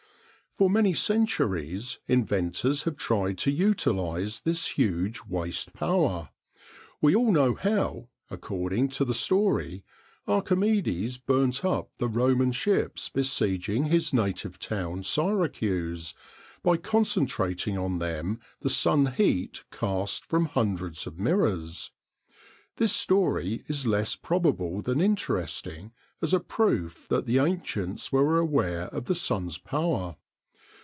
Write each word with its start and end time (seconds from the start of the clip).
For 0.53 0.69
many 0.69 0.93
centuries 0.93 1.97
inventors 2.07 2.83
have 2.83 2.97
tried 2.97 3.37
to 3.39 3.51
utilise 3.51 4.41
this 4.41 4.67
huge 4.67 5.21
waste 5.25 5.71
power. 5.73 6.29
We 7.01 7.15
all 7.15 7.31
know 7.31 7.55
how, 7.55 8.09
according 8.29 8.89
to 8.89 9.05
the 9.05 9.13
story, 9.13 9.85
Archimedes 10.27 11.17
burnt 11.17 11.63
up 11.63 11.89
the 11.99 12.09
Roman 12.09 12.51
ships 12.51 13.07
besieging 13.07 13.85
his 13.85 14.13
native 14.13 14.59
town, 14.59 15.03
Syracuse, 15.03 16.13
by 16.61 16.75
concentrating 16.77 17.77
on 17.77 17.99
them 17.99 18.39
the 18.59 18.69
sun 18.69 19.05
heat 19.07 19.63
cast 19.71 20.25
from 20.25 20.45
hundreds 20.47 21.07
of 21.07 21.17
mirrors. 21.17 21.91
This 22.75 22.93
story 22.95 23.63
is 23.67 23.87
less 23.87 24.15
probable 24.17 24.81
than 24.81 24.99
interesting 25.01 25.93
as 26.21 26.33
a 26.35 26.41
proof 26.41 27.07
that 27.07 27.25
the 27.25 27.37
ancients 27.39 28.11
were 28.11 28.37
aware 28.37 28.89
of 28.89 29.05
the 29.05 29.15
sun's 29.15 29.57
power. 29.57 30.17